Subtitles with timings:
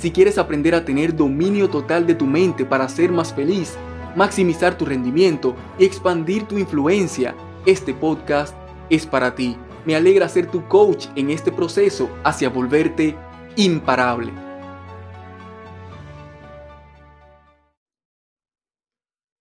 [0.00, 3.74] Si quieres aprender a tener dominio total de tu mente para ser más feliz,
[4.16, 7.34] maximizar tu rendimiento y expandir tu influencia,
[7.66, 8.56] este podcast
[8.88, 9.58] es para ti.
[9.84, 13.14] Me alegra ser tu coach en este proceso hacia volverte
[13.56, 14.32] imparable.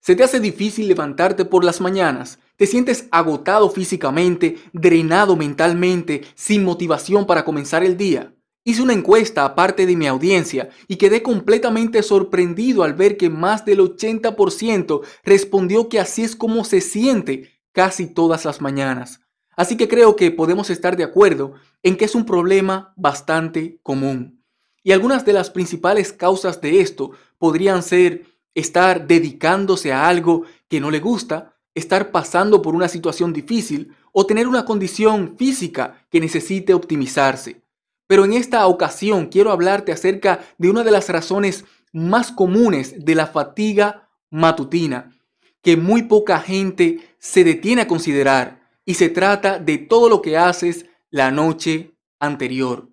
[0.01, 2.37] ¿Se te hace difícil levantarte por las mañanas?
[2.57, 8.33] ¿Te sientes agotado físicamente, drenado mentalmente, sin motivación para comenzar el día?
[8.69, 13.66] Hice una encuesta aparte de mi audiencia y quedé completamente sorprendido al ver que más
[13.66, 19.21] del 80% respondió que así es como se siente casi todas las mañanas.
[19.55, 24.44] Así que creo que podemos estar de acuerdo en que es un problema bastante común.
[24.83, 30.79] Y algunas de las principales causas de esto podrían ser estar dedicándose a algo que
[30.79, 36.19] no le gusta, estar pasando por una situación difícil o tener una condición física que
[36.19, 37.63] necesite optimizarse.
[38.09, 43.13] Pero en esta ocasión quiero hablarte acerca de una de las razones más comunes de
[43.13, 45.16] la fatiga matutina,
[45.61, 50.39] que muy poca gente se detiene a considerar, y se trata de todo lo que
[50.39, 52.89] haces la noche anterior.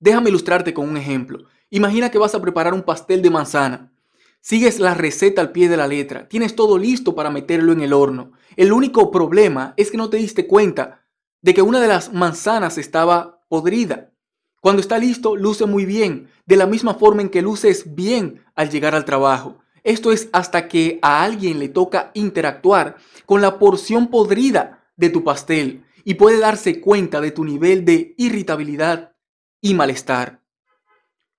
[0.00, 1.44] Déjame ilustrarte con un ejemplo.
[1.68, 3.92] Imagina que vas a preparar un pastel de manzana.
[4.40, 7.92] Sigues la receta al pie de la letra, tienes todo listo para meterlo en el
[7.92, 8.32] horno.
[8.56, 11.04] El único problema es que no te diste cuenta
[11.42, 14.12] de que una de las manzanas estaba podrida.
[14.60, 18.70] Cuando está listo, luce muy bien, de la misma forma en que luces bien al
[18.70, 19.58] llegar al trabajo.
[19.84, 25.22] Esto es hasta que a alguien le toca interactuar con la porción podrida de tu
[25.22, 29.14] pastel y puede darse cuenta de tu nivel de irritabilidad
[29.60, 30.42] y malestar.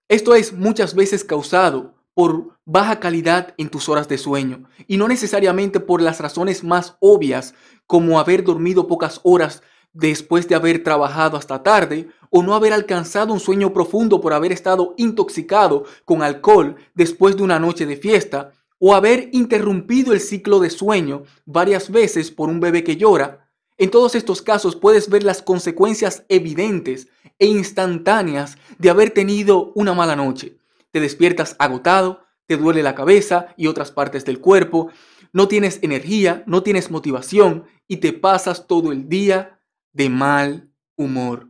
[0.07, 5.07] Esto es muchas veces causado por baja calidad en tus horas de sueño y no
[5.07, 7.53] necesariamente por las razones más obvias
[7.85, 9.61] como haber dormido pocas horas
[9.93, 14.51] después de haber trabajado hasta tarde o no haber alcanzado un sueño profundo por haber
[14.51, 20.59] estado intoxicado con alcohol después de una noche de fiesta o haber interrumpido el ciclo
[20.59, 25.23] de sueño varias veces por un bebé que llora, en todos estos casos puedes ver
[25.23, 27.07] las consecuencias evidentes
[27.39, 30.57] e instantáneas de haber tenido una mala noche.
[30.91, 34.89] Te despiertas agotado, te duele la cabeza y otras partes del cuerpo,
[35.31, 39.58] no tienes energía, no tienes motivación y te pasas todo el día
[39.93, 41.49] de mal humor.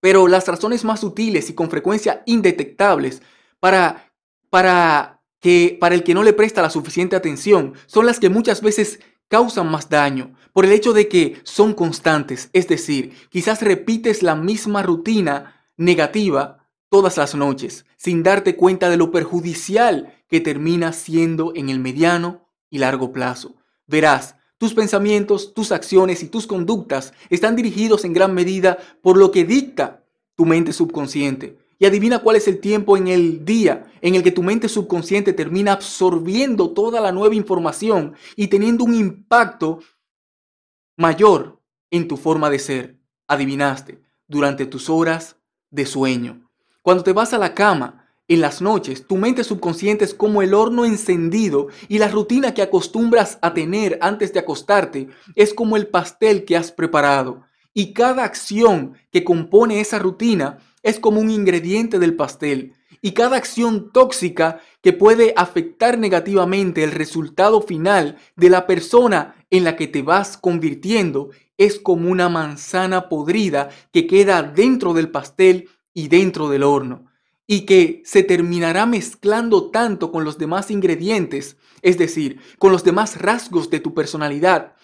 [0.00, 3.22] Pero las razones más sutiles y con frecuencia indetectables
[3.60, 4.12] para,
[4.50, 8.62] para, que, para el que no le presta la suficiente atención son las que muchas
[8.62, 14.22] veces causan más daño por el hecho de que son constantes, es decir, quizás repites
[14.22, 20.92] la misma rutina negativa todas las noches sin darte cuenta de lo perjudicial que termina
[20.92, 23.56] siendo en el mediano y largo plazo.
[23.86, 29.30] Verás, tus pensamientos, tus acciones y tus conductas están dirigidos en gran medida por lo
[29.30, 30.04] que dicta
[30.34, 31.56] tu mente subconsciente.
[31.78, 35.32] Y adivina cuál es el tiempo en el día en el que tu mente subconsciente
[35.32, 39.78] termina absorbiendo toda la nueva información y teniendo un impacto
[40.96, 42.98] mayor en tu forma de ser.
[43.28, 45.36] Adivinaste, durante tus horas
[45.70, 46.50] de sueño.
[46.82, 47.97] Cuando te vas a la cama,
[48.28, 52.60] en las noches, tu mente subconsciente es como el horno encendido y la rutina que
[52.60, 57.42] acostumbras a tener antes de acostarte es como el pastel que has preparado.
[57.72, 62.74] Y cada acción que compone esa rutina es como un ingrediente del pastel.
[63.00, 69.64] Y cada acción tóxica que puede afectar negativamente el resultado final de la persona en
[69.64, 75.70] la que te vas convirtiendo es como una manzana podrida que queda dentro del pastel
[75.94, 77.07] y dentro del horno
[77.50, 83.16] y que se terminará mezclando tanto con los demás ingredientes, es decir, con los demás
[83.16, 84.76] rasgos de tu personalidad,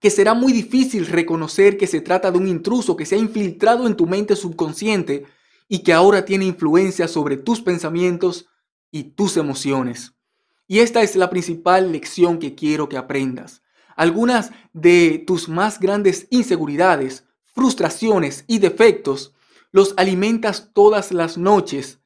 [0.00, 3.88] que será muy difícil reconocer que se trata de un intruso que se ha infiltrado
[3.88, 5.26] en tu mente subconsciente
[5.68, 8.46] y que ahora tiene influencia sobre tus pensamientos
[8.92, 10.14] y tus emociones.
[10.68, 13.62] Y esta es la principal lección que quiero que aprendas.
[13.96, 19.32] Algunas de tus más grandes inseguridades, frustraciones y defectos
[19.72, 22.00] los alimentas todas las noches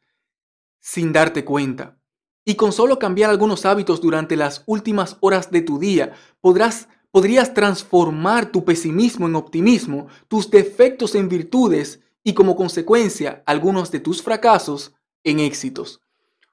[0.81, 1.99] sin darte cuenta.
[2.45, 7.55] Y con solo cambiar algunos hábitos durante las últimas horas de tu día, podrás, podrías
[7.55, 14.23] transformar tu pesimismo en optimismo, tus defectos en virtudes y como consecuencia algunos de tus
[14.23, 16.01] fracasos en éxitos.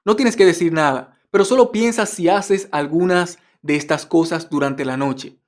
[0.04, 4.84] No tienes que decir nada, pero solo piensa si haces algunas de estas cosas durante
[4.84, 5.38] la noche.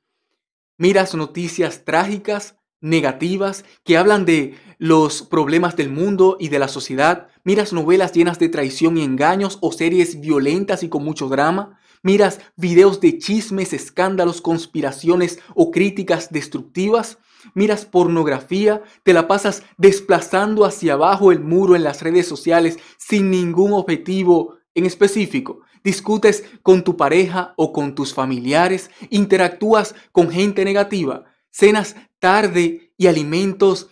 [0.77, 7.29] Miras noticias trágicas, negativas, que hablan de los problemas del mundo y de la sociedad.
[7.45, 11.79] Miras novelas llenas de traición y engaños o series violentas y con mucho drama.
[12.03, 17.19] Miras videos de chismes, escándalos, conspiraciones o críticas destructivas.
[17.55, 23.31] Miras pornografía, te la pasas desplazando hacia abajo el muro en las redes sociales sin
[23.31, 25.61] ningún objetivo en específico.
[25.83, 33.07] Discutes con tu pareja o con tus familiares, interactúas con gente negativa, cenas tarde y
[33.07, 33.89] alimentos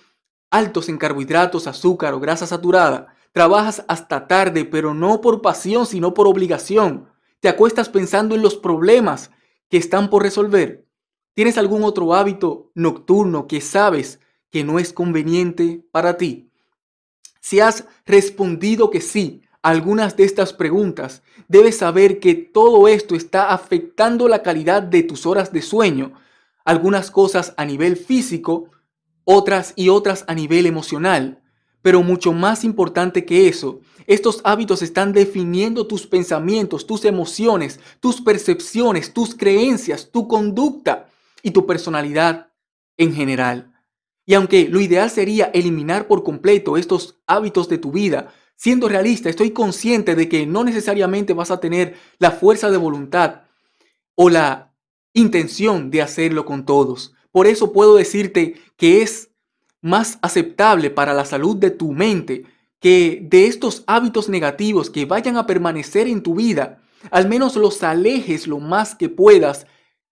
[0.51, 3.15] altos en carbohidratos, azúcar o grasa saturada.
[3.33, 7.09] Trabajas hasta tarde, pero no por pasión, sino por obligación.
[7.41, 9.31] Te acuestas pensando en los problemas
[9.69, 10.87] que están por resolver.
[11.35, 14.21] ¿Tienes algún otro hábito nocturno que sabes
[14.51, 16.51] que no es conveniente para ti?
[17.41, 23.15] Si has respondido que sí a algunas de estas preguntas, debes saber que todo esto
[23.15, 26.15] está afectando la calidad de tus horas de sueño,
[26.69, 28.69] algunas cosas a nivel físico,
[29.25, 31.43] otras y otras a nivel emocional.
[31.81, 38.21] Pero mucho más importante que eso, estos hábitos están definiendo tus pensamientos, tus emociones, tus
[38.21, 41.09] percepciones, tus creencias, tu conducta
[41.43, 42.53] y tu personalidad
[42.99, 43.73] en general.
[44.27, 49.31] Y aunque lo ideal sería eliminar por completo estos hábitos de tu vida, siendo realista,
[49.31, 53.45] estoy consciente de que no necesariamente vas a tener la fuerza de voluntad
[54.15, 54.68] o la
[55.19, 57.15] intención de hacerlo con todos.
[57.31, 59.31] Por eso puedo decirte que es
[59.81, 62.45] más aceptable para la salud de tu mente
[62.81, 66.81] que de estos hábitos negativos que vayan a permanecer en tu vida,
[67.11, 69.67] al menos los alejes lo más que puedas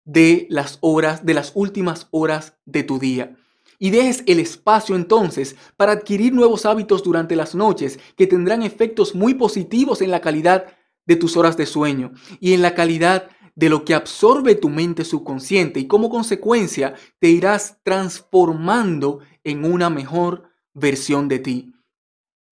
[0.05, 3.35] de las horas, de las últimas horas de tu día.
[3.79, 9.15] Y dejes el espacio entonces para adquirir nuevos hábitos durante las noches que tendrán efectos
[9.15, 10.67] muy positivos en la calidad
[11.07, 15.03] de tus horas de sueño y en la calidad de lo que absorbe tu mente
[15.05, 21.73] subconsciente y como consecuencia te irás transformando en una mejor versión de ti.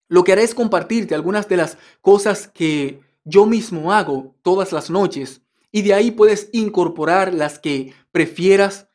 [0.08, 4.90] Lo que haré es compartirte algunas de las cosas que yo mismo hago todas las
[4.90, 5.42] noches
[5.72, 8.88] y de ahí puedes incorporar las que prefieras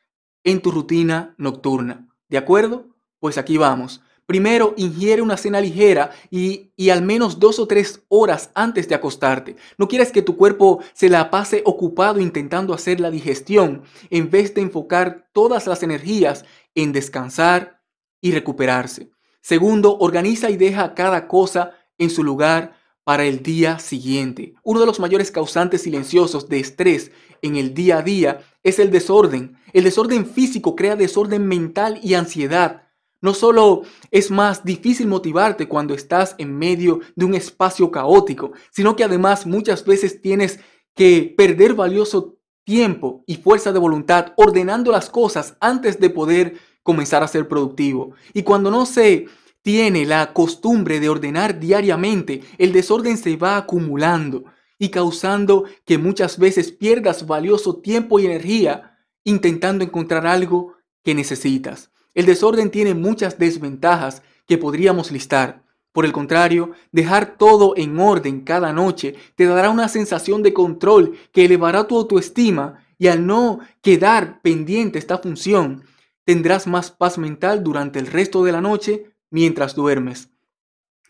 [0.44, 2.08] en tu rutina nocturna.
[2.28, 2.88] ¿De acuerdo?
[3.18, 4.02] Pues aquí vamos.
[4.26, 9.54] Primero, ingiere una cena ligera y, al menos dos o tres horas antes de acostarte.
[9.78, 14.52] No quieres que tu cuerpo se la pase ocupado intentando hacer la digestión en vez
[14.54, 16.44] de enfocar todas las energías
[16.74, 17.80] en descansar
[18.20, 19.10] y recuperarse.
[19.40, 24.54] Segundo, organiza y deja cada cosa en su lugar para el día siguiente.
[24.64, 27.12] Uno de los mayores causantes silenciosos de estrés
[27.42, 29.56] en el día a día es el desorden.
[29.72, 32.85] El desorden físico crea desorden mental y ansiedad.
[33.20, 38.94] No solo es más difícil motivarte cuando estás en medio de un espacio caótico, sino
[38.94, 40.60] que además muchas veces tienes
[40.94, 47.22] que perder valioso tiempo y fuerza de voluntad ordenando las cosas antes de poder comenzar
[47.22, 48.12] a ser productivo.
[48.34, 49.26] Y cuando no se
[49.62, 54.44] tiene la costumbre de ordenar diariamente, el desorden se va acumulando
[54.78, 61.90] y causando que muchas veces pierdas valioso tiempo y energía intentando encontrar algo que necesitas.
[62.16, 65.62] El desorden tiene muchas desventajas que podríamos listar.
[65.92, 71.18] Por el contrario, dejar todo en orden cada noche te dará una sensación de control
[71.30, 75.84] que elevará tu autoestima y al no quedar pendiente esta función,
[76.24, 80.30] tendrás más paz mental durante el resto de la noche mientras duermes.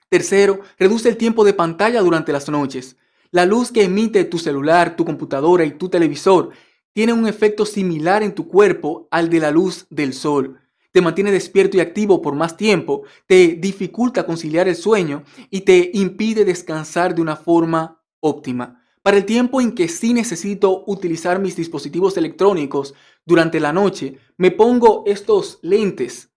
[0.09, 2.97] Tercero, reduce el tiempo de pantalla durante las noches.
[3.30, 6.50] La luz que emite tu celular, tu computadora y tu televisor
[6.92, 10.59] tiene un efecto similar en tu cuerpo al de la luz del sol
[10.97, 15.91] te mantiene despierto y activo por más tiempo, te dificulta conciliar el sueño y te
[15.93, 18.83] impide descansar de una forma óptima.
[19.03, 22.95] Para el tiempo en que sí necesito utilizar mis dispositivos electrónicos
[23.26, 26.31] durante la noche, me pongo estos lentes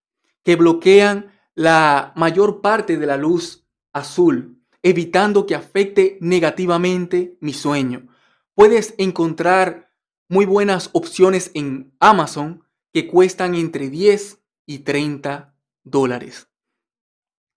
[0.43, 8.09] que bloquean la mayor parte de la luz azul, evitando que afecte negativamente mi sueño.
[8.55, 9.89] Puedes encontrar
[10.27, 14.38] muy buenas opciones en Amazon que cuestan entre 10
[14.69, 16.47] y 30 dólares.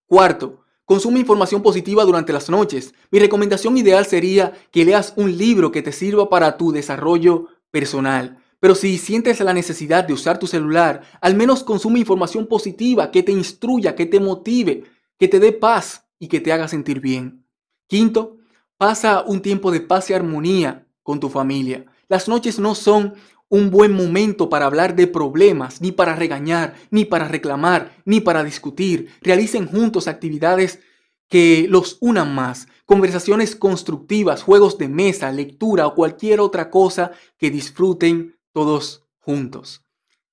[0.06, 2.94] Cuarto, consume información positiva durante las noches.
[3.10, 8.38] Mi recomendación ideal sería que leas un libro que te sirva para tu desarrollo personal.
[8.60, 13.22] Pero si sientes la necesidad de usar tu celular, al menos consume información positiva que
[13.22, 14.84] te instruya, que te motive,
[15.18, 17.44] que te dé paz y que te haga sentir bien.
[17.88, 18.38] Quinto,
[18.78, 21.84] pasa un tiempo de paz y armonía con tu familia.
[22.08, 23.12] Las noches no son
[23.52, 28.44] un buen momento para hablar de problemas, ni para regañar, ni para reclamar, ni para
[28.44, 29.10] discutir.
[29.20, 30.80] Realicen juntos actividades
[31.28, 37.50] que los unan más, conversaciones constructivas, juegos de mesa, lectura o cualquier otra cosa que
[37.50, 39.84] disfruten todos juntos.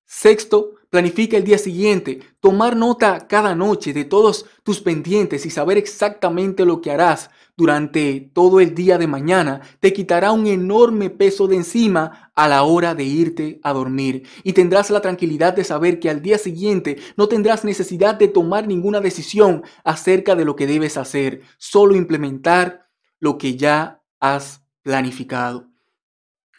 [0.06, 5.78] Sexto, planifica el día siguiente, tomar nota cada noche de todos tus pendientes y saber
[5.78, 11.46] exactamente lo que harás durante todo el día de mañana te quitará un enorme peso
[11.46, 16.00] de encima a la hora de irte a dormir y tendrás la tranquilidad de saber
[16.00, 20.66] que al día siguiente no tendrás necesidad de tomar ninguna decisión acerca de lo que
[20.66, 25.68] debes hacer, solo implementar lo que ya has planificado.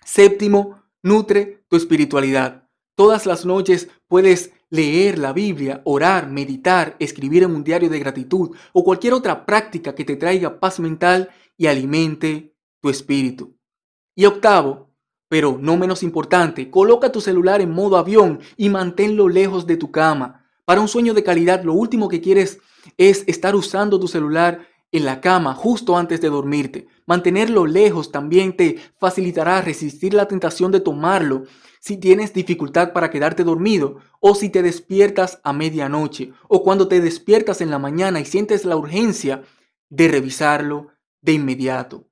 [0.05, 2.60] Séptimo, nutre tu espiritualidad.
[3.01, 8.55] Todas las noches puedes leer la Biblia, orar, meditar, escribir en un diario de gratitud
[8.73, 13.57] o cualquier otra práctica que te traiga paz mental y alimente tu espíritu.
[14.15, 14.91] Y octavo,
[15.27, 19.89] pero no menos importante, coloca tu celular en modo avión y manténlo lejos de tu
[19.89, 20.45] cama.
[20.63, 22.59] Para un sueño de calidad, lo último que quieres
[22.97, 26.87] es estar usando tu celular en la cama justo antes de dormirte.
[27.11, 31.43] Mantenerlo lejos también te facilitará resistir la tentación de tomarlo
[31.81, 37.01] si tienes dificultad para quedarte dormido o si te despiertas a medianoche o cuando te
[37.01, 39.43] despiertas en la mañana y sientes la urgencia
[39.89, 42.07] de revisarlo de inmediato.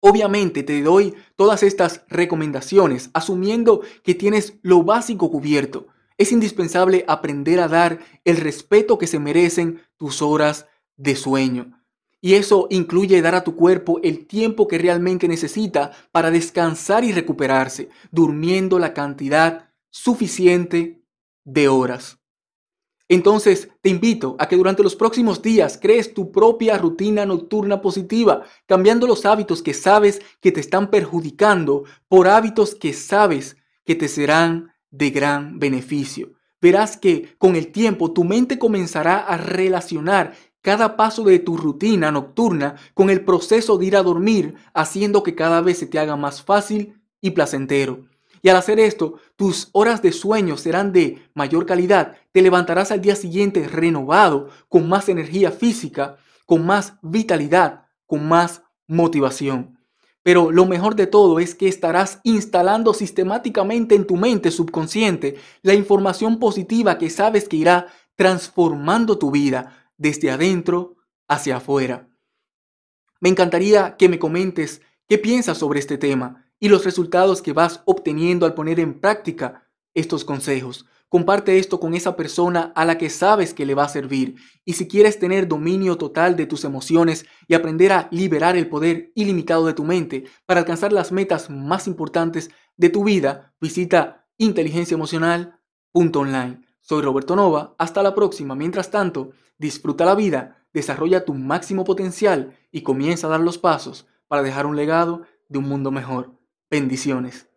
[0.00, 5.86] Obviamente te doy todas estas recomendaciones asumiendo que tienes lo básico cubierto.
[6.18, 10.66] Es indispensable aprender a dar el respeto que se merecen tus horas
[10.96, 11.81] de sueño.
[12.24, 17.12] Y eso incluye dar a tu cuerpo el tiempo que realmente necesita para descansar y
[17.12, 21.02] recuperarse, durmiendo la cantidad suficiente
[21.44, 22.20] de horas.
[23.08, 28.44] Entonces, te invito a que durante los próximos días crees tu propia rutina nocturna positiva,
[28.66, 34.06] cambiando los hábitos que sabes que te están perjudicando por hábitos que sabes que te
[34.06, 36.34] serán de gran beneficio.
[36.60, 42.10] Verás que con el tiempo tu mente comenzará a relacionar cada paso de tu rutina
[42.10, 46.16] nocturna con el proceso de ir a dormir, haciendo que cada vez se te haga
[46.16, 48.04] más fácil y placentero.
[48.40, 53.00] Y al hacer esto, tus horas de sueño serán de mayor calidad, te levantarás al
[53.00, 56.16] día siguiente renovado, con más energía física,
[56.46, 59.78] con más vitalidad, con más motivación.
[60.24, 65.74] Pero lo mejor de todo es que estarás instalando sistemáticamente en tu mente subconsciente la
[65.74, 70.96] información positiva que sabes que irá transformando tu vida, desde adentro
[71.28, 72.08] hacia afuera.
[73.20, 77.82] Me encantaría que me comentes qué piensas sobre este tema y los resultados que vas
[77.84, 80.86] obteniendo al poner en práctica estos consejos.
[81.08, 84.36] Comparte esto con esa persona a la que sabes que le va a servir.
[84.64, 89.12] Y si quieres tener dominio total de tus emociones y aprender a liberar el poder
[89.14, 96.71] ilimitado de tu mente para alcanzar las metas más importantes de tu vida, visita inteligenciaemocional.online.
[96.82, 98.56] Soy Roberto Nova, hasta la próxima.
[98.56, 104.06] Mientras tanto, disfruta la vida, desarrolla tu máximo potencial y comienza a dar los pasos
[104.26, 106.32] para dejar un legado de un mundo mejor.
[106.68, 107.48] Bendiciones.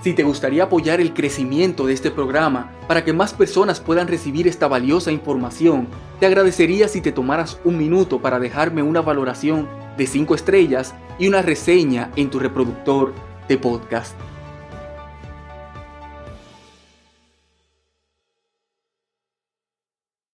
[0.00, 4.48] Si te gustaría apoyar el crecimiento de este programa para que más personas puedan recibir
[4.48, 5.88] esta valiosa información,
[6.20, 11.28] te agradecería si te tomaras un minuto para dejarme una valoración de 5 estrellas y
[11.28, 13.12] una reseña en tu reproductor
[13.48, 14.16] de podcast.